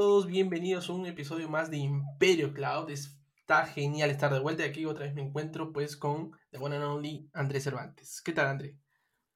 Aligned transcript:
todos, 0.00 0.26
bienvenidos 0.26 0.88
a 0.88 0.94
un 0.94 1.04
episodio 1.04 1.50
más 1.50 1.70
de 1.70 1.76
Imperio 1.76 2.54
Cloud. 2.54 2.88
Está 2.88 3.66
genial 3.66 4.08
estar 4.08 4.32
de 4.32 4.40
vuelta 4.40 4.64
aquí. 4.64 4.86
Otra 4.86 5.04
vez 5.04 5.14
me 5.14 5.20
encuentro 5.20 5.74
pues 5.74 5.94
con 5.94 6.30
The 6.52 6.56
One 6.56 6.76
and 6.76 6.84
Only 6.86 7.28
Andrés 7.34 7.64
Cervantes. 7.64 8.22
¿Qué 8.24 8.32
tal, 8.32 8.46
André? 8.46 8.78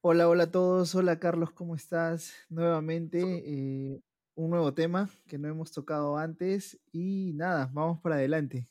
Hola, 0.01 0.27
hola 0.27 0.45
a 0.45 0.51
todos. 0.51 0.95
Hola, 0.95 1.19
Carlos, 1.19 1.51
¿cómo 1.51 1.75
estás? 1.75 2.33
Nuevamente, 2.49 3.21
eh, 3.21 4.01
un 4.33 4.49
nuevo 4.49 4.73
tema 4.73 5.07
que 5.27 5.37
no 5.37 5.47
hemos 5.49 5.71
tocado 5.71 6.17
antes 6.17 6.81
y 6.91 7.33
nada, 7.35 7.69
vamos 7.71 8.01
para 8.01 8.15
adelante. 8.15 8.67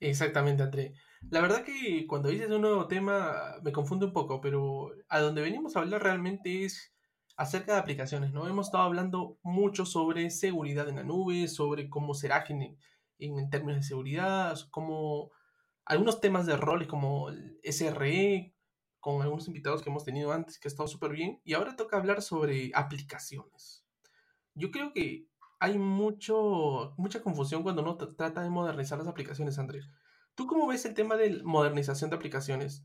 Exactamente, 0.00 0.64
André. 0.64 0.92
La 1.30 1.40
verdad 1.40 1.64
que 1.64 2.06
cuando 2.06 2.28
dices 2.28 2.50
un 2.50 2.60
nuevo 2.60 2.88
tema 2.88 3.54
me 3.62 3.72
confunde 3.72 4.04
un 4.04 4.12
poco, 4.12 4.42
pero 4.42 4.90
a 5.08 5.20
donde 5.20 5.40
venimos 5.40 5.76
a 5.76 5.80
hablar 5.80 6.02
realmente 6.02 6.66
es 6.66 6.94
acerca 7.36 7.74
de 7.74 7.78
aplicaciones, 7.78 8.32
¿no? 8.32 8.48
Hemos 8.48 8.66
estado 8.66 8.84
hablando 8.84 9.38
mucho 9.42 9.84
sobre 9.84 10.30
seguridad 10.30 10.88
en 10.88 10.96
la 10.96 11.04
nube, 11.04 11.48
sobre 11.48 11.88
cómo 11.90 12.14
será 12.14 12.44
en, 12.48 12.78
en 13.18 13.50
términos 13.50 13.76
de 13.82 13.88
seguridad, 13.88 14.58
como 14.70 15.30
algunos 15.84 16.20
temas 16.20 16.46
de 16.46 16.56
roles 16.56 16.88
como 16.88 17.28
el 17.28 17.60
SRE, 17.62 18.54
con 19.00 19.22
algunos 19.22 19.46
invitados 19.46 19.82
que 19.82 19.90
hemos 19.90 20.04
tenido 20.04 20.32
antes, 20.32 20.58
que 20.58 20.66
ha 20.66 20.70
estado 20.70 20.88
súper 20.88 21.12
bien, 21.12 21.40
y 21.44 21.54
ahora 21.54 21.76
toca 21.76 21.96
hablar 21.96 22.22
sobre 22.22 22.72
aplicaciones. 22.74 23.84
Yo 24.54 24.70
creo 24.70 24.92
que 24.92 25.28
hay 25.60 25.78
mucho, 25.78 26.94
mucha 26.96 27.22
confusión 27.22 27.62
cuando 27.62 27.82
uno 27.82 27.96
trata 27.96 28.42
de 28.42 28.50
modernizar 28.50 28.98
las 28.98 29.06
aplicaciones, 29.06 29.58
Andrés. 29.58 29.88
¿Tú 30.34 30.46
cómo 30.46 30.66
ves 30.66 30.84
el 30.86 30.94
tema 30.94 31.16
de 31.16 31.42
modernización 31.42 32.10
de 32.10 32.16
aplicaciones? 32.16 32.84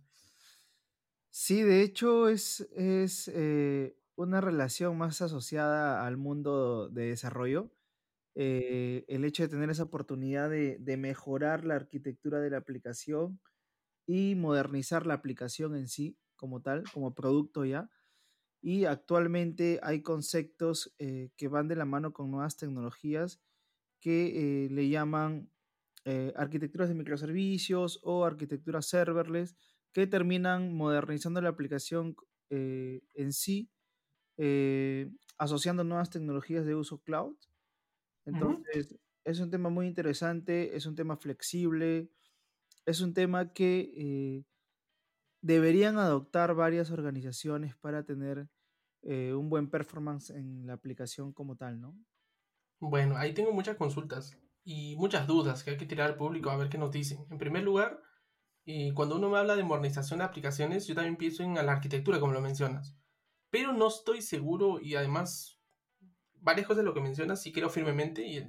Sí, 1.30 1.62
de 1.64 1.82
hecho 1.82 2.28
es, 2.28 2.62
es 2.76 3.30
eh, 3.34 3.98
una 4.22 4.42
relación 4.42 4.98
más 4.98 5.22
asociada 5.22 6.06
al 6.06 6.18
mundo 6.18 6.90
de 6.90 7.08
desarrollo. 7.08 7.72
Eh, 8.36 9.04
el 9.08 9.26
hecho 9.26 9.44
de 9.44 9.50
tener 9.50 9.70
esa 9.70 9.84
oportunidad 9.84 10.50
de, 10.50 10.98
mejorar 10.98 11.66
la 11.66 11.76
arquitectura 11.76 12.40
de 12.40 12.50
la 12.50 12.58
aplicación 12.58 13.42
y 14.08 14.36
modernizar 14.36 15.06
la 15.06 15.16
aplicación 15.16 15.76
en 15.76 15.88
sí 15.88 16.18
como 16.36 16.62
tal, 16.62 16.84
como 16.94 17.14
producto 17.14 17.66
ya. 17.66 17.90
Y 18.62 18.86
actualmente 18.86 19.80
hay 19.84 20.02
conceptos 20.02 20.94
eh, 21.00 21.32
que 21.36 21.48
van 21.48 21.68
de 21.68 21.76
la 21.76 21.86
mano 21.86 22.14
con 22.14 22.32
nuevas 22.32 22.58
tecnologías 22.58 23.42
que 24.00 24.66
eh, 24.66 24.70
le 24.70 24.90
llaman 24.90 25.50
arquitecturas 26.36 26.90
de 26.90 26.96
microservicios 26.96 28.00
o 28.02 28.26
arquitecturas 28.26 28.88
serverless 28.88 29.56
que 29.94 30.08
terminan 30.08 30.74
modernizando 30.74 31.42
la 31.42 31.50
aplicación 31.50 32.16
en 32.50 33.34
sí 33.34 33.70
eh, 34.44 35.08
asociando 35.38 35.84
nuevas 35.84 36.10
tecnologías 36.10 36.66
de 36.66 36.74
uso 36.74 36.98
cloud. 37.04 37.36
Entonces, 38.26 38.98
es 39.24 39.40
un 39.40 39.52
tema 39.52 39.70
muy 39.70 39.86
interesante, 39.86 40.76
es 40.76 40.88
un 40.88 40.96
tema 40.96 41.16
flexible, 41.16 42.10
es 42.88 43.02
un 43.02 43.14
tema 43.14 43.54
que 43.54 43.94
eh, 43.96 44.46
deberían 45.42 46.00
adoptar 46.00 46.56
varias 46.56 46.90
organizaciones 46.90 47.76
para 47.76 48.04
tener 48.04 48.50
eh, 49.04 49.36
un 49.36 49.48
buen 49.48 49.70
performance 49.70 50.32
en 50.32 50.66
la 50.66 50.74
aplicación 50.74 51.34
como 51.34 51.56
tal, 51.56 51.80
¿no? 51.80 51.96
Bueno, 52.80 53.18
ahí 53.18 53.36
tengo 53.36 53.54
muchas 53.54 53.78
consultas 53.78 54.36
y 54.64 54.96
muchas 54.96 55.28
dudas 55.28 55.64
que 55.64 55.70
hay 55.70 55.78
que 55.78 55.86
tirar 55.86 56.10
al 56.10 56.18
público 56.18 56.50
a 56.50 56.58
ver 56.58 56.70
qué 56.70 56.80
nos 56.80 56.92
dicen. 56.92 57.28
En 57.30 57.38
primer 57.38 57.62
lugar, 57.62 58.02
cuando 58.96 59.18
uno 59.18 59.30
me 59.30 59.38
habla 59.38 59.56
de 59.56 59.64
modernización 59.64 60.18
de 60.18 60.26
aplicaciones, 60.26 60.88
yo 60.88 60.96
también 60.96 61.16
pienso 61.16 61.44
en 61.44 61.54
la 61.54 61.72
arquitectura, 61.72 62.20
como 62.20 62.34
lo 62.34 62.42
mencionas 62.42 62.98
pero 63.52 63.74
no 63.74 63.88
estoy 63.88 64.22
seguro 64.22 64.80
y 64.82 64.96
además 64.96 65.60
varias 66.34 66.66
cosas 66.66 66.80
de 66.80 66.86
lo 66.86 66.94
que 66.96 67.02
mencionas 67.02 67.42
sí 67.44 67.52
creo 67.52 67.70
firmemente 67.70 68.26
y 68.26 68.40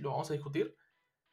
lo 0.00 0.12
vamos 0.12 0.30
a 0.30 0.34
discutir, 0.34 0.74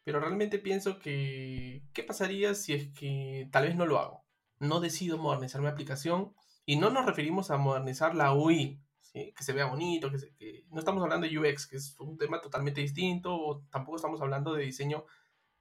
pero 0.04 0.20
realmente 0.20 0.60
pienso 0.60 1.00
que 1.00 1.84
¿qué 1.94 2.04
pasaría 2.04 2.54
si 2.56 2.74
es 2.74 2.90
que 2.94 3.48
tal 3.52 3.68
vez 3.68 3.76
no 3.76 3.86
lo 3.86 4.00
hago? 4.00 4.26
No 4.60 4.82
decido 4.82 5.18
modernizar 5.18 5.62
mi 5.62 5.68
aplicación 5.68 6.34
y 6.66 6.76
no 6.76 6.90
nos 6.90 7.06
referimos 7.06 7.52
a 7.52 7.58
modernizar 7.58 8.16
la 8.16 8.34
UI, 8.34 8.82
que 9.14 9.44
se 9.44 9.54
vea 9.54 9.66
bonito, 9.66 10.12
que, 10.12 10.18
que, 10.36 10.66
no 10.70 10.80
estamos 10.80 11.02
hablando 11.02 11.28
de 11.28 11.38
UX, 11.38 11.66
que 11.68 11.78
es 11.78 12.00
un 12.00 12.18
tema 12.18 12.42
totalmente 12.42 12.82
distinto, 12.82 13.34
o 13.34 13.64
tampoco 13.72 13.96
estamos 13.96 14.22
hablando 14.22 14.54
de 14.54 14.66
diseño 14.66 15.06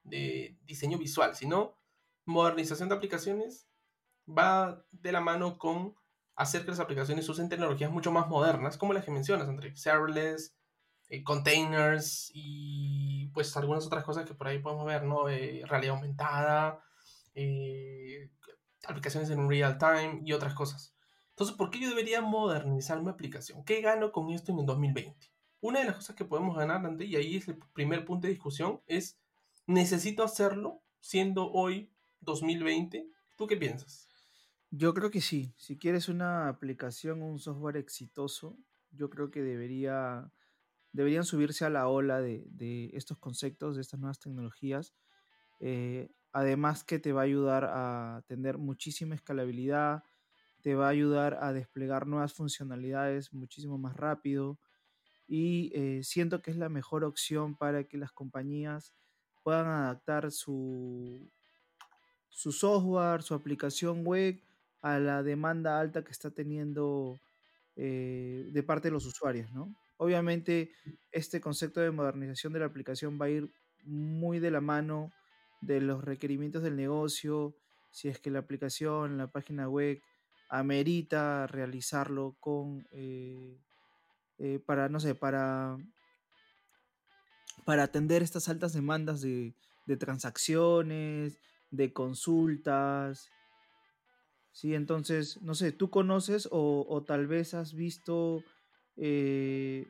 de 0.03 0.59
diseño 0.65 0.99
visual, 0.99 1.35
sino 1.35 1.77
modernización 2.25 2.89
de 2.89 2.97
aplicaciones 2.97 3.69
va 4.29 4.85
de 4.91 5.13
la 5.13 5.21
mano 5.21 5.59
con 5.59 5.95
hacer 6.39 6.65
que 6.65 6.71
las 6.71 6.81
aplicaciones 6.81 7.29
usen 7.29 7.49
tecnologías 7.49 7.91
mucho 7.91 8.13
más 8.13 8.29
modernas, 8.29 8.79
como 8.79 8.93
las 8.93 9.05
que 9.05 9.11
mencionas, 9.11 9.49
André, 9.49 9.75
serverless, 9.77 10.55
eh, 11.09 11.25
containers 11.25 12.31
y 12.33 13.27
pues 13.35 13.57
algunas 13.57 13.85
otras 13.87 14.05
cosas 14.05 14.25
que 14.25 14.35
por 14.35 14.47
ahí 14.47 14.61
podemos 14.61 14.87
ver, 14.87 15.03
¿no? 15.03 15.29
Eh, 15.29 15.63
realidad 15.67 15.97
aumentada, 15.97 16.81
eh, 17.35 18.31
aplicaciones 18.87 19.31
en 19.31 19.49
real 19.49 19.79
time 19.79 20.21
y 20.25 20.33
otras 20.33 20.55
cosas. 20.55 20.95
Entonces, 21.31 21.57
¿por 21.57 21.71
qué 21.71 21.81
yo 21.81 21.89
debería 21.89 22.21
modernizar 22.21 23.03
mi 23.03 23.09
aplicación? 23.09 23.65
¿Qué 23.65 23.81
gano 23.81 24.13
con 24.13 24.31
esto 24.31 24.53
en 24.53 24.61
el 24.61 24.67
2020? 24.67 25.33
Una 25.61 25.81
de 25.81 25.87
las 25.87 25.97
cosas 25.97 26.15
que 26.15 26.25
podemos 26.25 26.57
ganar, 26.57 26.87
André, 26.87 27.07
y 27.07 27.17
ahí 27.17 27.37
es 27.37 27.49
el 27.49 27.59
primer 27.73 28.05
punto 28.05 28.29
de 28.29 28.33
discusión, 28.33 28.81
es, 28.87 29.19
¿necesito 29.67 30.23
hacerlo 30.23 30.83
siendo 31.01 31.51
hoy 31.51 31.93
2020? 32.21 33.09
¿Tú 33.37 33.49
qué 33.49 33.57
piensas? 33.57 34.08
Yo 34.71 34.93
creo 34.93 35.11
que 35.11 35.21
sí. 35.21 35.55
Si 35.57 35.79
quieres 35.79 36.09
una 36.09 36.49
aplicación 36.49 37.23
un 37.23 37.39
software 37.39 37.77
exitoso, 37.77 38.59
yo 38.91 39.09
creo 39.09 39.31
que 39.31 39.43
debería, 39.43 40.31
deberían 40.93 41.25
subirse 41.25 41.65
a 41.65 41.71
la 41.71 41.89
ola 41.89 42.21
de, 42.21 42.91
estos 42.93 43.19
conceptos, 43.19 43.77
de 43.77 43.83
estas 43.83 43.99
nuevas 44.01 44.19
tecnologías. 44.21 44.95
Eh, 45.61 46.11
además 46.33 46.85
que 46.85 46.99
te 46.99 47.13
va 47.13 47.23
a 47.23 47.25
ayudar 47.25 47.65
a 47.65 48.25
tener 48.27 48.59
muchísima 48.59 49.15
escalabilidad, 49.15 50.05
te 50.61 50.75
va 50.75 50.87
a 50.87 50.91
ayudar 50.91 51.39
a 51.41 51.53
desplegar 51.53 52.07
nuevas 52.07 52.35
funcionalidades 52.35 53.33
muchísimo 53.33 53.79
más 53.79 53.97
rápido 53.97 54.59
y 55.27 55.71
eh, 55.75 56.03
siento 56.03 56.43
que 56.43 56.51
es 56.51 56.57
la 56.57 56.69
mejor 56.69 57.05
opción 57.05 57.57
para 57.57 57.85
que 57.85 57.99
las 57.99 58.13
compañías 58.13 58.95
puedan 59.43 59.67
adaptar 59.67 60.33
su, 60.33 61.31
su 62.29 62.53
software, 62.53 63.23
su 63.23 63.35
aplicación 63.35 64.05
web 64.05 64.43
a 64.83 64.99
la 64.99 65.23
demanda 65.23 65.81
alta 65.81 66.05
que 66.05 66.13
está 66.13 66.31
teniendo 66.31 67.19
eh, 67.77 68.49
de 68.53 68.63
parte 68.63 68.89
de 68.89 68.93
los 68.93 69.07
usuarios, 69.07 69.53
¿no? 69.53 69.75
Obviamente, 69.97 70.71
este 71.11 71.41
concepto 71.41 71.81
de 71.81 71.91
modernización 71.91 72.53
de 72.53 72.61
la 72.61 72.67
aplicación 72.67 73.19
va 73.21 73.27
a 73.27 73.31
ir 73.31 73.51
muy 73.85 74.39
de 74.39 74.51
la 74.51 74.61
mano 74.61 75.13
de 75.61 75.81
los 75.81 76.05
requerimientos 76.05 76.63
del 76.63 76.77
negocio, 76.77 77.57
si 77.91 78.09
es 78.09 78.21
que 78.21 78.31
la 78.31 78.39
aplicación, 78.39 79.19
la 79.19 79.27
página 79.27 79.69
web 79.69 80.01
amerita 80.49 81.47
realizarlo 81.47 82.37
con, 82.41 82.87
eh, 82.93 83.59
eh, 84.39 84.61
para, 84.65 84.89
no 84.89 85.01
sé, 85.01 85.15
para, 85.15 85.77
para 87.65 87.83
atender 87.83 88.23
estas 88.23 88.49
altas 88.49 88.73
demandas 88.73 89.21
de, 89.21 89.55
de 89.87 89.97
transacciones, 89.97 91.39
de 91.71 91.93
consultas, 91.93 93.31
Sí, 94.59 94.75
entonces, 94.75 95.41
no 95.41 95.55
sé, 95.55 95.71
¿tú 95.71 95.89
conoces 95.89 96.49
o, 96.51 97.05
tal 97.07 97.29
vez 97.29 97.55
has 97.55 97.75
visto 97.75 98.43
eh, 98.97 99.87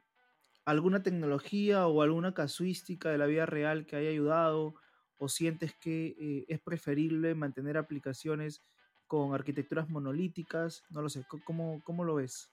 alguna 0.67 1.03
tecnología 1.03 1.87
o 1.87 2.03
alguna 2.03 2.35
casuística 2.35 3.09
de 3.09 3.17
la 3.17 3.25
vida 3.25 3.47
real 3.47 3.87
que 3.87 3.97
haya 3.97 4.11
ayudado 4.11 4.75
o 5.17 5.31
sientes 5.31 5.75
que 5.75 6.09
eh, 6.21 6.45
es 6.49 6.61
preferible 6.61 7.35
mantener 7.35 7.79
aplicaciones 7.79 8.61
con 9.07 9.33
arquitecturas 9.33 9.89
monolíticas? 9.89 10.83
No 10.91 11.01
lo 11.01 11.09
sé, 11.09 11.25
¿cómo, 11.47 11.81
cómo 11.83 12.05
lo 12.05 12.17
ves? 12.17 12.51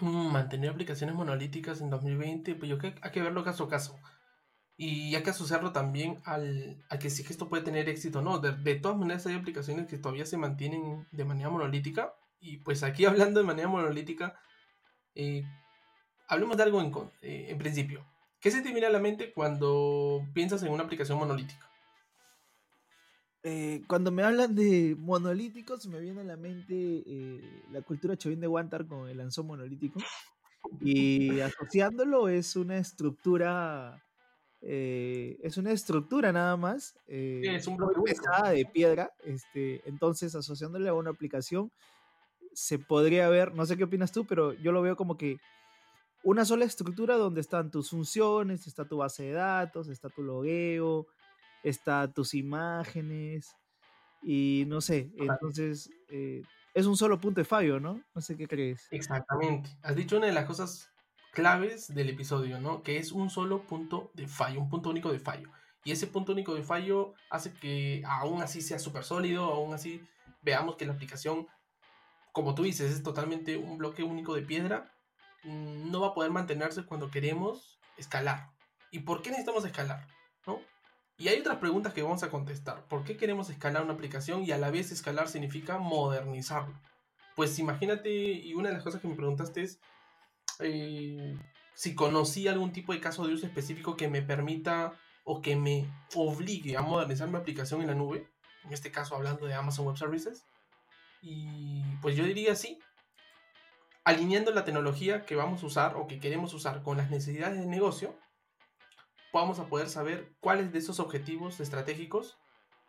Mm, 0.00 0.30
mantener 0.30 0.70
aplicaciones 0.70 1.16
monolíticas 1.16 1.80
en 1.80 1.90
2020, 1.90 2.54
pues 2.54 2.70
yo 2.70 2.78
creo 2.78 2.94
que 2.94 3.00
hay 3.02 3.10
que 3.10 3.22
verlo 3.22 3.42
caso 3.42 3.64
a 3.64 3.68
caso. 3.68 3.98
Y 4.82 5.14
hay 5.14 5.22
que 5.22 5.28
asociarlo 5.28 5.72
también 5.72 6.22
al, 6.24 6.82
a 6.88 6.98
que 6.98 7.10
si 7.10 7.20
esto 7.20 7.50
puede 7.50 7.62
tener 7.62 7.90
éxito 7.90 8.20
o 8.20 8.22
no. 8.22 8.38
De, 8.38 8.74
todas 8.76 8.96
maneras 8.96 9.26
hay 9.26 9.34
aplicaciones 9.34 9.86
que 9.86 9.98
todavía 9.98 10.24
se 10.24 10.38
mantienen 10.38 11.06
de 11.10 11.26
manera 11.26 11.50
monolítica. 11.50 12.14
Y 12.40 12.56
pues 12.56 12.82
aquí 12.82 13.04
hablando 13.04 13.40
de 13.40 13.46
manera 13.46 13.68
monolítica, 13.68 14.40
eh, 15.14 15.44
hablemos 16.28 16.56
de 16.56 16.62
algo 16.62 16.80
en, 16.80 16.94
eh, 17.20 17.48
en 17.50 17.58
principio. 17.58 18.06
¿Qué 18.40 18.50
se 18.50 18.62
te 18.62 18.72
viene 18.72 18.86
a 18.86 18.90
la 18.90 19.00
mente 19.00 19.34
cuando 19.34 20.26
piensas 20.32 20.62
en 20.62 20.72
una 20.72 20.84
aplicación 20.84 21.18
monolítica? 21.18 21.68
Eh, 23.42 23.82
cuando 23.86 24.10
me 24.10 24.22
hablan 24.22 24.54
de 24.54 24.96
monolíticos, 24.98 25.86
me 25.88 26.00
viene 26.00 26.22
a 26.22 26.24
la 26.24 26.38
mente 26.38 27.04
la 27.70 27.82
cultura 27.82 28.16
chavín 28.16 28.40
de 28.40 28.48
Wantar 28.48 28.86
con 28.86 29.10
el 29.10 29.18
lanzón 29.18 29.46
monolítico. 29.46 30.00
Y 30.80 31.40
asociándolo 31.40 32.30
es 32.30 32.56
una 32.56 32.78
estructura 32.78 34.02
eh, 34.62 35.38
es 35.42 35.56
una 35.56 35.72
estructura 35.72 36.32
nada 36.32 36.56
más. 36.56 36.94
Eh, 37.06 37.42
es 37.44 37.66
un 37.66 37.76
bloque 37.76 38.00
pesada 38.04 38.50
de 38.50 38.64
piedra. 38.66 39.12
Este, 39.24 39.88
entonces, 39.88 40.34
asociándole 40.34 40.88
a 40.88 40.94
una 40.94 41.10
aplicación, 41.10 41.70
se 42.52 42.78
podría 42.78 43.28
ver, 43.28 43.54
no 43.54 43.64
sé 43.66 43.76
qué 43.76 43.84
opinas 43.84 44.12
tú, 44.12 44.26
pero 44.26 44.52
yo 44.54 44.72
lo 44.72 44.82
veo 44.82 44.96
como 44.96 45.16
que 45.16 45.38
una 46.22 46.44
sola 46.44 46.64
estructura 46.64 47.16
donde 47.16 47.40
están 47.40 47.70
tus 47.70 47.90
funciones, 47.90 48.66
está 48.66 48.84
tu 48.84 48.98
base 48.98 49.24
de 49.24 49.32
datos, 49.32 49.88
está 49.88 50.08
tu 50.10 50.22
logueo, 50.22 51.06
está 51.62 52.12
tus 52.12 52.34
imágenes 52.34 53.56
y 54.22 54.64
no 54.66 54.80
sé, 54.80 55.10
entonces 55.16 55.90
eh, 56.08 56.42
es 56.74 56.86
un 56.86 56.96
solo 56.96 57.18
punto 57.18 57.40
de 57.40 57.46
fallo, 57.46 57.80
¿no? 57.80 58.02
No 58.14 58.20
sé 58.20 58.36
qué 58.36 58.46
crees. 58.46 58.86
Exactamente. 58.90 59.70
Has 59.82 59.96
dicho 59.96 60.18
una 60.18 60.26
de 60.26 60.32
las 60.32 60.44
cosas 60.44 60.90
claves 61.32 61.94
del 61.94 62.08
episodio, 62.08 62.60
¿no? 62.60 62.82
Que 62.82 62.98
es 62.98 63.12
un 63.12 63.30
solo 63.30 63.62
punto 63.62 64.10
de 64.14 64.26
fallo, 64.26 64.60
un 64.60 64.68
punto 64.68 64.90
único 64.90 65.12
de 65.12 65.18
fallo. 65.18 65.48
Y 65.84 65.92
ese 65.92 66.06
punto 66.06 66.32
único 66.32 66.54
de 66.54 66.62
fallo 66.62 67.14
hace 67.30 67.52
que 67.52 68.02
aún 68.06 68.42
así 68.42 68.60
sea 68.60 68.78
súper 68.78 69.04
sólido, 69.04 69.44
aún 69.44 69.72
así 69.72 70.02
veamos 70.42 70.76
que 70.76 70.86
la 70.86 70.92
aplicación, 70.92 71.46
como 72.32 72.54
tú 72.54 72.64
dices, 72.64 72.92
es 72.92 73.02
totalmente 73.02 73.56
un 73.56 73.78
bloque 73.78 74.02
único 74.02 74.34
de 74.34 74.42
piedra, 74.42 74.92
no 75.44 76.00
va 76.00 76.08
a 76.08 76.14
poder 76.14 76.30
mantenerse 76.30 76.84
cuando 76.84 77.10
queremos 77.10 77.78
escalar. 77.96 78.50
¿Y 78.90 79.00
por 79.00 79.22
qué 79.22 79.30
necesitamos 79.30 79.64
escalar? 79.64 80.06
¿No? 80.46 80.60
Y 81.16 81.28
hay 81.28 81.38
otras 81.38 81.58
preguntas 81.58 81.92
que 81.92 82.02
vamos 82.02 82.22
a 82.22 82.30
contestar. 82.30 82.86
¿Por 82.88 83.04
qué 83.04 83.16
queremos 83.16 83.50
escalar 83.50 83.82
una 83.82 83.94
aplicación 83.94 84.42
y 84.42 84.52
a 84.52 84.58
la 84.58 84.70
vez 84.70 84.90
escalar 84.90 85.28
significa 85.28 85.78
modernizarla? 85.78 86.80
Pues 87.36 87.58
imagínate, 87.58 88.10
y 88.10 88.54
una 88.54 88.68
de 88.68 88.74
las 88.74 88.84
cosas 88.84 89.00
que 89.00 89.08
me 89.08 89.14
preguntaste 89.14 89.62
es 89.62 89.80
eh, 90.62 91.36
si 91.74 91.94
conocí 91.94 92.48
algún 92.48 92.72
tipo 92.72 92.92
de 92.92 93.00
caso 93.00 93.26
de 93.26 93.34
uso 93.34 93.46
específico 93.46 93.96
que 93.96 94.08
me 94.08 94.22
permita 94.22 94.92
o 95.24 95.40
que 95.40 95.56
me 95.56 95.86
obligue 96.14 96.76
a 96.76 96.82
modernizar 96.82 97.28
mi 97.28 97.36
aplicación 97.36 97.80
en 97.80 97.88
la 97.88 97.94
nube, 97.94 98.28
en 98.64 98.72
este 98.72 98.90
caso 98.90 99.16
hablando 99.16 99.46
de 99.46 99.54
Amazon 99.54 99.86
Web 99.86 99.96
Services. 99.96 100.44
Y 101.22 101.82
pues 102.02 102.16
yo 102.16 102.24
diría 102.24 102.54
sí, 102.54 102.78
alineando 104.04 104.50
la 104.50 104.64
tecnología 104.64 105.24
que 105.26 105.36
vamos 105.36 105.62
a 105.62 105.66
usar 105.66 105.96
o 105.96 106.06
que 106.06 106.18
queremos 106.18 106.54
usar 106.54 106.82
con 106.82 106.96
las 106.96 107.10
necesidades 107.10 107.58
del 107.58 107.70
negocio, 107.70 108.18
vamos 109.32 109.58
a 109.58 109.66
poder 109.66 109.88
saber 109.88 110.32
cuáles 110.40 110.72
de 110.72 110.78
esos 110.78 111.00
objetivos 111.00 111.60
estratégicos 111.60 112.38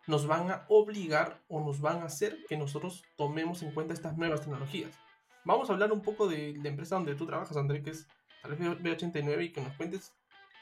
nos 0.06 0.26
van 0.26 0.50
a 0.50 0.64
obligar 0.68 1.42
o 1.48 1.60
nos 1.60 1.80
van 1.80 2.02
a 2.02 2.06
hacer 2.06 2.44
que 2.48 2.56
nosotros 2.56 3.04
tomemos 3.16 3.62
en 3.62 3.72
cuenta 3.72 3.94
estas 3.94 4.16
nuevas 4.16 4.40
tecnologías. 4.40 4.98
Vamos 5.44 5.68
a 5.68 5.72
hablar 5.72 5.92
un 5.92 6.02
poco 6.02 6.28
de 6.28 6.54
la 6.62 6.68
empresa 6.68 6.96
donde 6.96 7.14
tú 7.14 7.26
trabajas, 7.26 7.56
André, 7.56 7.82
que 7.82 7.90
es 7.90 8.06
tal 8.42 8.54
vez 8.54 8.60
B89, 8.60 9.44
y 9.44 9.52
que 9.52 9.60
nos 9.60 9.72
cuentes 9.74 10.12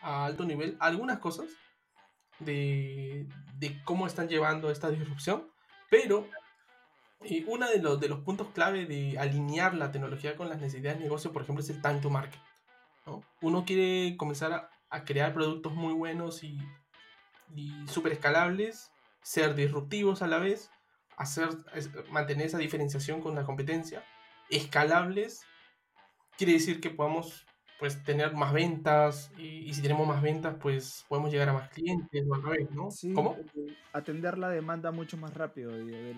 a 0.02 0.26
alto 0.26 0.44
nivel 0.44 0.76
algunas 0.80 1.18
cosas 1.18 1.48
de, 2.38 3.26
de 3.58 3.82
cómo 3.84 4.06
están 4.06 4.28
llevando 4.28 4.70
esta 4.70 4.90
disrupción, 4.90 5.50
pero 5.90 6.26
eh, 7.22 7.44
uno 7.46 7.68
de 7.68 7.78
los, 7.78 8.00
de 8.00 8.08
los 8.08 8.20
puntos 8.20 8.48
clave 8.54 8.86
de 8.86 9.18
alinear 9.18 9.74
la 9.74 9.92
tecnología 9.92 10.36
con 10.36 10.48
las 10.48 10.60
necesidades 10.60 10.98
de 10.98 11.04
negocio, 11.04 11.32
por 11.32 11.42
ejemplo, 11.42 11.62
es 11.62 11.70
el 11.70 11.82
time 11.82 12.00
to 12.00 12.08
market. 12.08 12.40
¿no? 13.06 13.22
Uno 13.42 13.64
quiere 13.64 14.16
comenzar 14.16 14.52
a, 14.52 14.70
a 14.88 15.04
crear 15.04 15.34
productos 15.34 15.74
muy 15.74 15.92
buenos 15.92 16.42
y, 16.42 16.58
y 17.54 17.86
súper 17.88 18.12
escalables, 18.12 18.90
ser 19.22 19.54
disruptivos 19.54 20.22
a 20.22 20.26
la 20.26 20.38
vez, 20.38 20.70
hacer, 21.16 21.50
mantener 22.10 22.46
esa 22.46 22.58
diferenciación 22.58 23.20
con 23.20 23.34
la 23.34 23.44
competencia, 23.44 24.04
escalables, 24.50 25.42
quiere 26.36 26.54
decir 26.54 26.80
que 26.80 26.90
podamos 26.90 27.46
pues 27.78 28.02
tener 28.04 28.34
más 28.34 28.52
ventas 28.52 29.32
y, 29.38 29.72
si 29.72 29.80
tenemos 29.80 30.06
más 30.06 30.20
ventas 30.20 30.54
pues 30.60 31.06
podemos 31.08 31.32
llegar 31.32 31.48
a 31.48 31.54
más 31.54 31.70
clientes 31.70 32.26
o 32.28 32.34
al 32.34 32.42
revés, 32.42 32.70
¿no? 32.72 32.90
Sí, 32.90 33.14
¿Cómo? 33.14 33.38
Eh, 33.54 33.74
atender 33.94 34.36
la 34.36 34.50
demanda 34.50 34.90
mucho 34.90 35.16
más 35.16 35.32
rápido 35.32 35.72
de, 35.72 36.14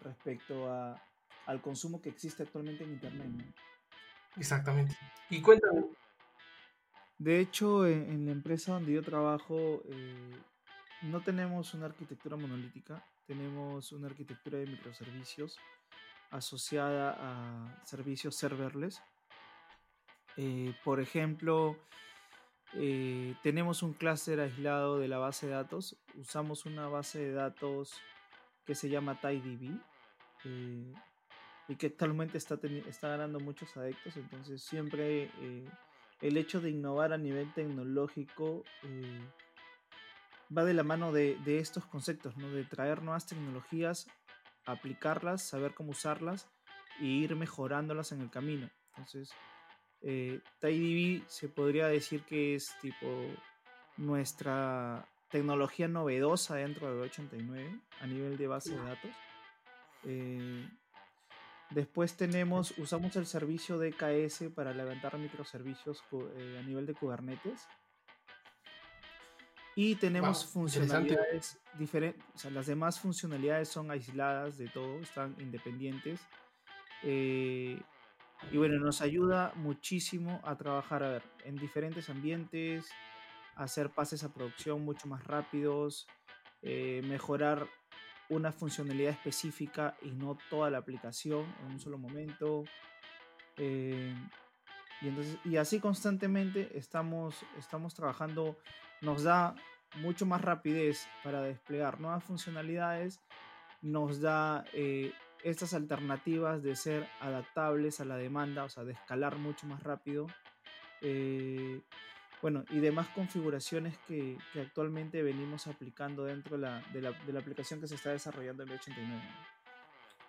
respecto 0.00 0.70
a, 0.70 1.02
al 1.46 1.60
consumo 1.60 2.00
que 2.00 2.10
existe 2.10 2.44
actualmente 2.44 2.84
en 2.84 2.92
Internet. 2.92 3.54
Exactamente. 4.36 4.96
Y 5.30 5.40
cuéntame, 5.40 5.82
de 7.18 7.40
hecho, 7.40 7.84
en, 7.84 8.26
la 8.26 8.32
empresa 8.32 8.72
donde 8.72 8.92
yo 8.92 9.02
trabajo, 9.02 9.82
eh, 9.90 10.30
no 11.02 11.20
tenemos 11.20 11.74
una 11.74 11.86
arquitectura 11.86 12.36
monolítica, 12.36 13.04
tenemos 13.26 13.90
una 13.90 14.06
arquitectura 14.06 14.58
de 14.58 14.66
microservicios 14.66 15.58
asociada 16.30 17.16
a 17.18 17.84
servicios 17.84 18.36
serverless. 18.36 19.02
Eh, 20.36 20.74
por 20.84 21.00
ejemplo, 21.00 21.76
eh, 22.74 23.34
tenemos 23.42 23.82
un 23.82 23.92
clúster 23.92 24.40
aislado 24.40 24.98
de 24.98 25.08
la 25.08 25.18
base 25.18 25.46
de 25.46 25.52
datos. 25.52 25.96
Usamos 26.14 26.66
una 26.66 26.88
base 26.88 27.18
de 27.18 27.32
datos 27.32 27.94
que 28.64 28.74
se 28.74 28.88
llama 28.88 29.20
TiDB 29.20 29.80
y 31.68 31.76
que 31.76 31.86
actualmente 31.86 32.38
está, 32.38 32.58
está 32.86 33.08
ganando 33.08 33.40
muchos 33.40 33.76
adeptos. 33.76 34.16
Entonces 34.16 34.62
siempre 34.62 35.30
el 36.20 36.36
hecho 36.36 36.60
de 36.60 36.70
innovar 36.70 37.12
a 37.12 37.18
nivel 37.18 37.52
tecnológico 37.52 38.64
eh, 38.82 39.20
va 40.56 40.64
de 40.64 40.74
la 40.74 40.82
mano 40.82 41.12
de, 41.12 41.36
estos 41.58 41.84
conceptos, 41.86 42.36
¿no? 42.36 42.50
de 42.50 42.64
traer 42.64 43.02
nuevas 43.02 43.26
tecnologías, 43.26 44.08
aplicarlas, 44.72 45.42
saber 45.42 45.74
cómo 45.74 45.90
usarlas 45.90 46.48
e 47.00 47.06
ir 47.06 47.36
mejorándolas 47.36 48.12
en 48.12 48.20
el 48.20 48.30
camino. 48.30 48.70
Entonces, 48.90 49.30
eh, 50.00 50.40
se 51.26 51.48
podría 51.48 51.88
decir 51.88 52.22
que 52.24 52.54
es 52.54 52.76
tipo 52.80 53.06
nuestra 53.96 55.08
tecnología 55.30 55.88
novedosa 55.88 56.56
dentro 56.56 56.94
de 56.94 57.02
89 57.02 57.80
a 58.00 58.06
nivel 58.06 58.36
de 58.36 58.46
base 58.46 58.70
de 58.70 58.82
datos. 58.82 59.10
Eh, 60.04 60.68
Después 61.70 62.16
tenemos, 62.16 62.72
usamos 62.78 63.14
el 63.16 63.26
servicio 63.26 63.78
DKS 63.78 64.50
para 64.54 64.72
levantar 64.72 65.18
microservicios 65.18 66.02
eh, 66.12 66.58
a 66.58 66.62
nivel 66.62 66.86
de 66.86 66.94
Kubernetes. 66.94 67.68
Y 69.80 69.94
tenemos 69.94 70.44
funcionalidades 70.44 71.60
diferentes, 71.78 72.24
o 72.34 72.38
sea, 72.38 72.50
las 72.50 72.66
demás 72.66 72.98
funcionalidades 72.98 73.68
son 73.68 73.92
aisladas 73.92 74.58
de 74.58 74.66
todo, 74.66 74.98
están 74.98 75.36
independientes. 75.38 76.20
Eh, 77.04 77.80
y 78.50 78.56
bueno, 78.56 78.80
nos 78.80 79.02
ayuda 79.02 79.52
muchísimo 79.54 80.40
a 80.42 80.56
trabajar, 80.56 81.04
a 81.04 81.10
ver, 81.10 81.22
en 81.44 81.54
diferentes 81.54 82.10
ambientes, 82.10 82.86
hacer 83.54 83.90
pases 83.90 84.24
a 84.24 84.34
producción 84.34 84.84
mucho 84.84 85.06
más 85.06 85.22
rápidos, 85.22 86.08
eh, 86.62 87.00
mejorar 87.04 87.68
una 88.30 88.50
funcionalidad 88.50 89.12
específica 89.12 89.96
y 90.02 90.10
no 90.10 90.36
toda 90.50 90.70
la 90.70 90.78
aplicación 90.78 91.54
en 91.60 91.74
un 91.74 91.78
solo 91.78 91.98
momento. 91.98 92.64
Eh, 93.56 94.12
y, 95.00 95.08
entonces, 95.08 95.38
y 95.44 95.56
así 95.56 95.80
constantemente 95.80 96.70
estamos, 96.76 97.44
estamos 97.58 97.94
trabajando, 97.94 98.58
nos 99.00 99.22
da 99.22 99.54
mucho 99.96 100.26
más 100.26 100.42
rapidez 100.42 101.06
para 101.22 101.42
desplegar 101.42 102.00
nuevas 102.00 102.24
funcionalidades, 102.24 103.20
nos 103.80 104.20
da 104.20 104.64
eh, 104.72 105.12
estas 105.44 105.74
alternativas 105.74 106.62
de 106.62 106.76
ser 106.76 107.08
adaptables 107.20 108.00
a 108.00 108.04
la 108.04 108.16
demanda, 108.16 108.64
o 108.64 108.68
sea, 108.68 108.84
de 108.84 108.92
escalar 108.92 109.36
mucho 109.36 109.66
más 109.66 109.82
rápido. 109.82 110.26
Eh, 111.00 111.80
bueno, 112.40 112.64
y 112.70 112.78
demás 112.78 113.08
configuraciones 113.08 113.98
que, 114.06 114.36
actualmente 114.60 115.22
venimos 115.22 115.66
aplicando 115.66 116.24
dentro 116.24 116.56
de 116.56 117.00
la, 117.00 117.38
aplicación 117.38 117.80
que 117.80 117.88
se 117.88 117.96
está 117.96 118.10
desarrollando 118.10 118.62
en 118.62 118.68
B89. 118.68 119.20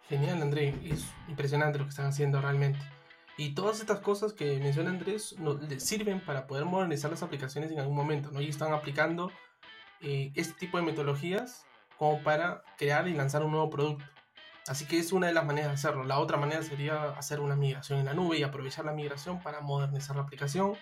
Genial, 0.07 0.41
André. 0.41 0.73
Es 0.83 1.05
impresionante 1.27 1.77
lo 1.77 1.85
que 1.85 1.89
están 1.89 2.07
haciendo 2.07 2.41
realmente. 2.41 2.79
Y 3.39 3.51
todas 3.51 3.79
estas 3.79 4.01
cosas 4.01 4.33
que 4.33 4.59
menciona 4.59 4.89
Andrés 4.89 5.39
nos, 5.39 5.59
sirven 5.81 6.19
para 6.19 6.45
poder 6.45 6.65
modernizar 6.65 7.09
las 7.09 7.23
aplicaciones 7.23 7.71
en 7.71 7.79
algún 7.79 7.95
momento. 7.95 8.31
¿no? 8.31 8.41
Y 8.41 8.49
están 8.49 8.73
aplicando 8.73 9.31
eh, 10.01 10.33
este 10.35 10.55
tipo 10.55 10.77
de 10.77 10.83
metodologías 10.83 11.65
como 11.97 12.21
para 12.21 12.63
crear 12.77 13.07
y 13.07 13.13
lanzar 13.13 13.41
un 13.43 13.51
nuevo 13.51 13.69
producto. 13.69 14.03
Así 14.67 14.85
que 14.85 14.99
es 14.99 15.13
una 15.13 15.27
de 15.27 15.33
las 15.33 15.45
maneras 15.45 15.69
de 15.69 15.75
hacerlo. 15.75 16.03
La 16.03 16.19
otra 16.19 16.35
manera 16.35 16.61
sería 16.63 17.11
hacer 17.11 17.39
una 17.39 17.55
migración 17.55 17.99
en 17.99 18.07
la 18.07 18.13
nube 18.13 18.37
y 18.37 18.43
aprovechar 18.43 18.83
la 18.83 18.91
migración 18.91 19.41
para 19.41 19.61
modernizar 19.61 20.17
la 20.17 20.23
aplicación 20.23 20.73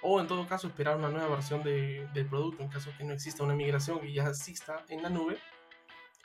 o 0.00 0.20
en 0.22 0.26
todo 0.26 0.48
caso 0.48 0.68
esperar 0.68 0.96
una 0.96 1.10
nueva 1.10 1.28
versión 1.28 1.62
de, 1.62 2.08
del 2.14 2.24
producto 2.24 2.62
en 2.62 2.70
caso 2.70 2.90
que 2.96 3.04
no 3.04 3.12
exista 3.12 3.44
una 3.44 3.54
migración 3.54 4.00
y 4.08 4.14
ya 4.14 4.26
exista 4.26 4.86
en 4.88 5.02
la 5.02 5.10
nube 5.10 5.36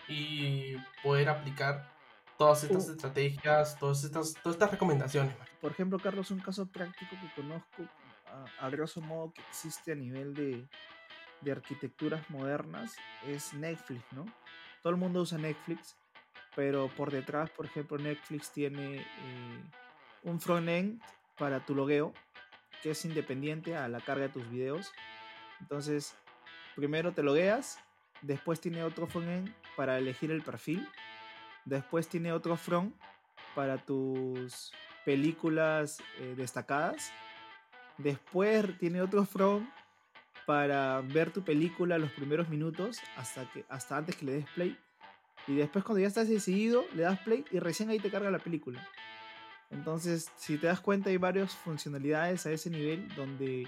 y 0.08 0.77
poder 1.03 1.27
aplicar 1.27 1.94
todas 2.38 2.63
estas 2.63 2.88
uh. 2.88 2.91
estrategias, 2.91 3.77
todas 3.77 4.03
estas, 4.03 4.34
todas 4.41 4.55
estas 4.55 4.72
recomendaciones. 4.72 5.36
Por 5.65 5.72
ejemplo, 5.72 5.98
Carlos, 5.98 6.29
un 6.29 6.41
caso 6.41 6.67
práctico 6.67 7.15
que 7.19 7.41
conozco 7.41 7.88
a, 8.62 8.69
grosso 8.69 9.01
modo 9.01 9.34
que 9.34 9.41
existe 9.50 9.93
a 9.93 9.95
nivel 9.95 10.36
de, 10.36 10.67
de, 11.41 11.51
arquitecturas 11.51 12.29
modernas 12.29 12.95
es 13.25 13.51
Netflix, 13.55 14.03
¿no? 14.13 14.27
Todo 14.84 14.91
el 14.91 14.98
mundo 14.98 15.22
usa 15.22 15.39
Netflix, 15.39 15.98
pero 16.55 16.88
por 16.89 17.10
detrás, 17.10 17.50
por 17.50 17.65
ejemplo, 17.65 17.98
Netflix 17.98 18.51
tiene 18.51 18.98
eh, 18.98 19.63
un 20.22 20.39
front-end 20.39 21.01
para 21.36 21.65
tu 21.65 21.74
logueo 21.74 22.13
que 22.84 22.91
es 22.91 23.03
independiente 23.03 23.75
a 23.75 23.88
la 23.88 24.01
carga 24.01 24.27
de 24.27 24.34
tus 24.34 24.48
videos. 24.48 24.93
Entonces, 25.62 26.15
primero 26.75 27.13
te 27.13 27.24
logueas, 27.24 27.79
después 28.22 28.62
tiene 28.62 28.84
otro 28.84 29.07
front 29.07 29.50
para 29.75 29.98
elegir 29.98 30.29
el 30.29 30.43
perfil, 30.43 30.88
después 31.65 32.07
tiene 32.07 32.34
otro 32.34 32.55
front 32.55 32.95
para 33.55 33.79
tus 33.79 34.72
películas 35.05 36.00
eh, 36.19 36.33
destacadas 36.35 37.12
Después 37.97 38.77
tiene 38.77 39.01
otro 39.01 39.25
from 39.25 39.69
para 40.45 41.01
ver 41.01 41.31
tu 41.31 41.43
película 41.43 41.97
los 41.97 42.12
primeros 42.12 42.50
minutos 42.50 43.00
hasta, 43.15 43.50
que, 43.51 43.65
hasta 43.69 43.97
antes 43.97 44.15
que 44.17 44.25
le 44.25 44.33
des 44.33 44.50
play. 44.53 44.77
Y 45.47 45.55
después 45.55 45.85
cuando 45.85 46.01
ya 46.01 46.07
estás 46.07 46.27
decidido, 46.27 46.83
le 46.93 47.03
das 47.03 47.19
play 47.19 47.45
y 47.51 47.59
recién 47.59 47.89
ahí 47.89 48.00
te 48.00 48.12
carga 48.12 48.29
la 48.31 48.39
película. 48.39 48.85
Entonces, 49.71 50.29
si 50.35 50.57
te 50.57 50.67
das 50.67 50.81
cuenta, 50.81 51.09
hay 51.09 51.17
varias 51.17 51.53
funcionalidades 51.53 52.45
a 52.45 52.51
ese 52.51 52.69
nivel 52.69 53.07
donde 53.15 53.67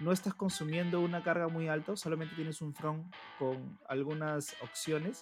no 0.00 0.12
estás 0.12 0.34
consumiendo 0.34 1.00
una 1.00 1.22
carga 1.22 1.48
muy 1.48 1.68
alta, 1.68 1.96
solamente 1.96 2.34
tienes 2.34 2.60
un 2.60 2.74
front 2.74 3.14
con 3.38 3.78
algunas 3.88 4.54
opciones 4.62 5.20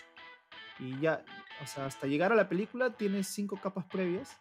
y 0.79 0.99
ya, 1.01 1.25
o 1.63 1.67
sea, 1.67 1.87
hasta 1.87 2.07
llegar 2.07 2.33
a 2.33 2.37
la 2.37 2.49
película 2.49 2.97
tienes 2.97 3.27
cinco 3.29 3.61
capas 3.61 3.85
previas 3.85 4.41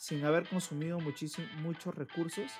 sin 0.00 0.24
haber 0.24 0.48
consumido 0.48 0.98
muchos 0.98 1.94
recursos. 1.94 2.50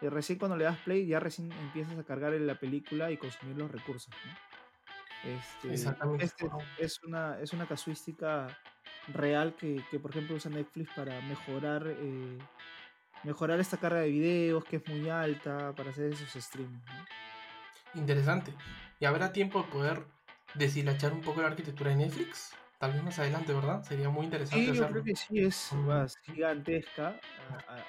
Y 0.00 0.06
recién 0.06 0.38
cuando 0.38 0.56
le 0.56 0.62
das 0.62 0.78
play, 0.78 1.08
ya 1.08 1.18
recién 1.18 1.50
empiezas 1.50 1.98
a 1.98 2.04
cargar 2.04 2.34
en 2.34 2.46
la 2.46 2.54
película 2.54 3.10
y 3.10 3.16
consumir 3.16 3.56
los 3.56 3.68
recursos. 3.68 4.14
Este, 5.24 5.72
Exactamente. 5.72 6.24
este 6.24 6.46
es, 6.78 7.02
una, 7.02 7.40
es 7.40 7.52
una 7.52 7.66
casuística 7.66 8.46
real 9.08 9.56
que, 9.56 9.84
que, 9.90 9.98
por 9.98 10.12
ejemplo, 10.12 10.36
usa 10.36 10.52
Netflix 10.52 10.92
para 10.94 11.20
mejorar, 11.22 11.82
eh, 11.84 12.38
mejorar 13.24 13.58
esta 13.58 13.78
carga 13.78 14.02
de 14.02 14.10
videos 14.10 14.64
que 14.64 14.76
es 14.76 14.86
muy 14.86 15.10
alta 15.10 15.74
para 15.74 15.90
hacer 15.90 16.12
esos 16.12 16.30
streams. 16.40 16.80
Interesante. 17.94 18.54
¿Y 19.00 19.04
habrá 19.04 19.32
tiempo 19.32 19.64
de 19.64 19.68
poder 19.68 20.04
deshilachar 20.54 21.12
un 21.12 21.22
poco 21.22 21.42
la 21.42 21.48
arquitectura 21.48 21.90
de 21.90 21.96
Netflix? 21.96 22.54
Tal 22.78 22.92
vez 22.92 23.02
más 23.02 23.18
adelante, 23.18 23.52
¿verdad? 23.52 23.82
Sería 23.82 24.08
muy 24.08 24.24
interesante. 24.24 24.64
Sí, 24.64 24.70
hacerlo. 24.70 24.86
yo 24.86 24.92
creo 24.92 25.04
que 25.04 25.16
sí, 25.16 25.38
es 25.40 25.72
gigantesca. 26.22 27.20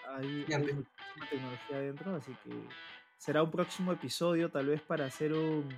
Hay, 0.08 0.46
hay 0.52 0.74
muchísima 0.74 1.30
tecnología 1.30 1.78
adentro, 1.78 2.16
así 2.16 2.36
que 2.44 2.52
será 3.18 3.44
un 3.44 3.52
próximo 3.52 3.92
episodio, 3.92 4.50
tal 4.50 4.68
vez 4.68 4.82
para 4.82 5.06
hacer 5.06 5.34
un 5.34 5.70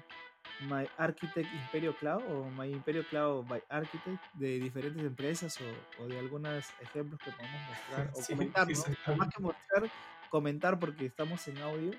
My 0.62 0.88
Architect 0.98 1.52
Imperio 1.54 1.96
Cloud 1.98 2.24
o 2.30 2.50
My 2.52 2.72
Imperio 2.72 3.06
Cloud 3.10 3.46
by 3.48 3.62
Architect 3.68 4.24
de 4.34 4.60
diferentes 4.60 5.04
empresas 5.04 5.60
o, 5.60 6.04
o 6.04 6.08
de 6.08 6.18
algunos 6.20 6.66
ejemplos 6.80 7.20
que 7.22 7.32
podemos 7.32 7.62
mostrar 7.68 8.12
o 8.16 8.22
Sí, 8.22 8.34
comentar, 8.34 8.68
sí, 8.68 8.74
¿no? 8.74 8.80
exactamente. 8.80 9.16
Más 9.26 9.30
que 9.36 9.42
mostrar, 9.42 9.92
comentar 10.30 10.80
porque 10.80 11.06
estamos 11.08 11.46
en 11.48 11.58
audio. 11.58 11.92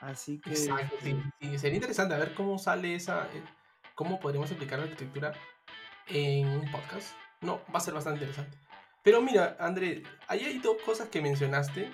Así 0.00 0.40
que 0.40 0.50
Exacto, 0.50 0.96
sí, 1.00 1.16
sí, 1.40 1.58
Sería 1.58 1.76
interesante 1.76 2.14
a 2.14 2.18
ver 2.18 2.34
cómo 2.34 2.58
sale 2.58 2.94
esa. 2.94 3.28
eh, 3.34 3.42
cómo 3.94 4.18
podríamos 4.20 4.50
aplicar 4.50 4.78
la 4.78 4.86
arquitectura 4.86 5.32
en 6.08 6.48
un 6.48 6.70
podcast. 6.70 7.14
No, 7.40 7.60
va 7.72 7.78
a 7.78 7.80
ser 7.80 7.94
bastante 7.94 8.20
interesante. 8.20 8.58
Pero 9.02 9.20
mira, 9.20 9.56
André, 9.60 10.02
ahí 10.28 10.44
hay 10.44 10.58
dos 10.58 10.76
cosas 10.84 11.08
que 11.08 11.20
mencionaste 11.20 11.92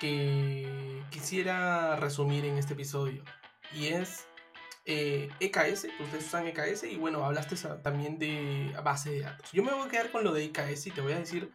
que 0.00 1.02
quisiera 1.10 1.96
resumir 1.96 2.44
en 2.44 2.58
este 2.58 2.74
episodio. 2.74 3.22
Y 3.72 3.88
es 3.88 4.26
eh, 4.84 5.28
EKS, 5.40 5.86
ustedes 6.00 6.26
usan 6.26 6.46
EKS 6.46 6.84
y 6.84 6.96
bueno, 6.96 7.24
hablaste 7.24 7.56
también 7.82 8.18
de 8.18 8.74
base 8.82 9.10
de 9.10 9.20
datos. 9.20 9.50
Yo 9.52 9.62
me 9.62 9.72
voy 9.72 9.86
a 9.86 9.90
quedar 9.90 10.10
con 10.10 10.24
lo 10.24 10.32
de 10.32 10.44
EKS 10.44 10.88
y 10.88 10.90
te 10.90 11.00
voy 11.00 11.12
a 11.12 11.18
decir 11.18 11.52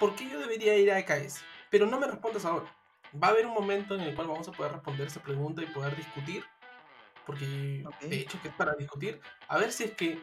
por 0.00 0.14
qué 0.16 0.28
yo 0.28 0.38
debería 0.40 0.76
ir 0.76 0.90
a 0.90 0.98
EKS. 0.98 1.42
Pero 1.70 1.86
no 1.86 1.98
me 1.98 2.06
respondas 2.06 2.44
ahora. 2.44 2.66
Va 3.22 3.28
a 3.28 3.30
haber 3.30 3.46
un 3.46 3.54
momento 3.54 3.94
en 3.94 4.00
el 4.02 4.14
cual 4.14 4.28
vamos 4.28 4.48
a 4.48 4.52
poder 4.52 4.72
responder 4.72 5.06
esa 5.06 5.22
pregunta 5.22 5.62
y 5.62 5.66
poder 5.66 5.96
discutir. 5.96 6.44
Porque 7.26 7.84
Ok. 7.86 8.00
de 8.02 8.16
hecho 8.20 8.40
que 8.42 8.48
es 8.48 8.54
para 8.54 8.74
discutir. 8.74 9.20
A 9.48 9.58
ver 9.58 9.72
si 9.72 9.84
es 9.84 9.92
que 9.92 10.22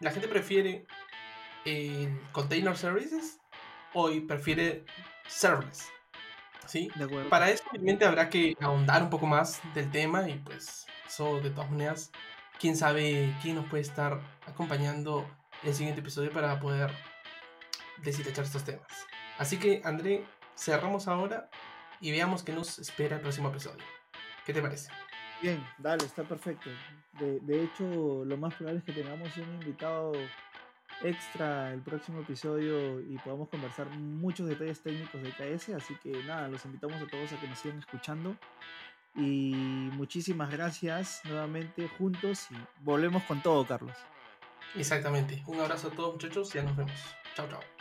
la 0.00 0.10
gente 0.10 0.28
prefiere 0.28 0.86
el 1.64 2.20
container 2.32 2.76
services 2.76 3.38
o 3.92 4.10
prefiere 4.26 4.84
serverless. 5.28 5.88
¿Sí? 6.66 6.88
de 6.94 7.04
acuerdo. 7.04 7.28
Para 7.28 7.50
eso 7.50 7.64
obviamente 7.70 8.04
habrá 8.04 8.28
que 8.30 8.56
ahondar 8.60 9.02
un 9.02 9.10
poco 9.10 9.26
más 9.26 9.60
del 9.74 9.90
tema 9.90 10.28
y 10.28 10.38
pues 10.38 10.86
eso 11.06 11.40
de 11.40 11.50
todas 11.50 11.68
maneras, 11.68 12.12
quién 12.60 12.76
sabe 12.76 13.34
quién 13.42 13.56
nos 13.56 13.66
puede 13.66 13.82
estar 13.82 14.20
acompañando 14.46 15.28
en 15.62 15.70
el 15.70 15.74
siguiente 15.74 16.00
episodio 16.00 16.30
para 16.30 16.60
poder 16.60 16.92
deshilachar 18.04 18.44
estos 18.44 18.62
temas. 18.64 18.86
Así 19.36 19.58
que 19.58 19.82
André, 19.84 20.24
cerramos 20.56 21.08
ahora 21.08 21.50
y 22.00 22.12
veamos 22.12 22.44
qué 22.44 22.52
nos 22.52 22.78
espera 22.78 23.16
el 23.16 23.22
próximo 23.22 23.48
episodio. 23.48 23.84
¿Qué 24.46 24.52
te 24.52 24.62
parece? 24.62 24.90
Bien, 25.42 25.64
dale, 25.78 26.04
está 26.04 26.22
perfecto. 26.22 26.70
De, 27.18 27.40
de 27.40 27.64
hecho, 27.64 28.24
lo 28.24 28.36
más 28.36 28.54
probable 28.54 28.80
es 28.80 28.84
que 28.84 28.92
tengamos 28.92 29.36
un 29.36 29.54
invitado 29.54 30.12
extra 31.02 31.72
el 31.72 31.80
próximo 31.80 32.20
episodio 32.20 33.00
y 33.00 33.16
podamos 33.18 33.48
conversar 33.48 33.88
muchos 33.90 34.48
detalles 34.48 34.80
técnicos 34.80 35.22
de 35.22 35.30
KS. 35.30 35.70
Así 35.70 35.94
que 36.02 36.22
nada, 36.24 36.48
los 36.48 36.64
invitamos 36.64 37.00
a 37.00 37.06
todos 37.06 37.32
a 37.32 37.40
que 37.40 37.48
nos 37.48 37.58
sigan 37.58 37.78
escuchando. 37.78 38.36
Y 39.16 39.90
muchísimas 39.92 40.50
gracias 40.50 41.22
nuevamente 41.24 41.88
juntos 41.88 42.46
y 42.50 42.54
volvemos 42.84 43.22
con 43.24 43.42
todo, 43.42 43.66
Carlos. 43.66 43.96
Exactamente. 44.76 45.42
Un 45.46 45.60
abrazo 45.60 45.88
a 45.88 45.90
todos 45.90 46.12
muchachos 46.12 46.54
y 46.54 46.58
ya 46.58 46.64
nos 46.64 46.76
vemos. 46.76 47.00
Chao, 47.34 47.48
chao. 47.48 47.79